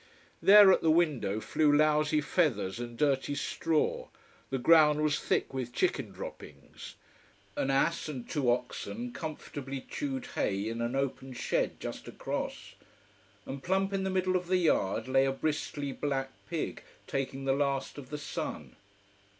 There, 0.41 0.71
at 0.71 0.81
the 0.81 0.89
window 0.89 1.39
flew 1.39 1.71
lousy 1.71 2.21
feathers 2.21 2.79
and 2.79 2.97
dirty 2.97 3.35
straw, 3.35 4.07
the 4.49 4.57
ground 4.57 5.03
was 5.03 5.19
thick 5.19 5.53
with 5.53 5.73
chicken 5.73 6.09
droppings. 6.11 6.95
An 7.55 7.69
ass 7.69 8.09
and 8.09 8.27
two 8.27 8.49
oxen 8.49 9.11
comfortably 9.13 9.85
chewed 9.87 10.25
hay 10.33 10.67
in 10.67 10.81
an 10.81 10.95
open 10.95 11.33
shed 11.33 11.79
just 11.79 12.07
across, 12.07 12.73
and 13.45 13.61
plump 13.61 13.93
in 13.93 14.03
the 14.03 14.09
middle 14.09 14.35
of 14.35 14.47
the 14.47 14.57
yard 14.57 15.07
lay 15.07 15.23
a 15.25 15.31
bristly 15.31 15.91
black 15.91 16.31
pig 16.49 16.81
taking 17.05 17.45
the 17.45 17.53
last 17.53 17.99
of 17.99 18.09
the 18.09 18.17
sun. 18.17 18.75